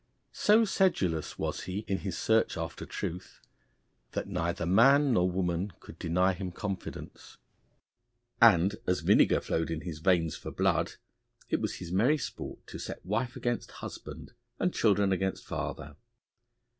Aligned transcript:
So 0.33 0.65
sedulous 0.65 1.37
was 1.37 1.65
he 1.65 1.85
in 1.87 1.99
his 1.99 2.17
search 2.17 2.57
after 2.57 2.85
the 2.85 2.91
truth, 2.91 3.39
that 4.13 4.27
neither 4.27 4.65
man 4.65 5.13
nor 5.13 5.29
woman 5.29 5.73
could 5.79 5.99
deny 5.99 6.33
him 6.33 6.51
confidence. 6.51 7.37
And, 8.41 8.77
as 8.87 9.01
vinegar 9.01 9.41
flowed 9.41 9.69
in 9.69 9.81
his 9.81 9.99
veins 9.99 10.35
for 10.35 10.49
blood, 10.49 10.93
it 11.49 11.61
was 11.61 11.75
his 11.75 11.91
merry 11.91 12.17
sport 12.17 12.65
to 12.65 12.79
set 12.79 13.05
wife 13.05 13.35
against 13.35 13.73
husband 13.73 14.33
and 14.57 14.73
children 14.73 15.11
against 15.11 15.45
father. 15.45 15.95